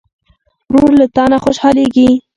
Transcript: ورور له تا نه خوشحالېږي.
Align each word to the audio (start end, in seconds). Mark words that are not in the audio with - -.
ورور 0.69 0.91
له 0.99 1.05
تا 1.15 1.23
نه 1.31 1.37
خوشحالېږي. 1.43 2.09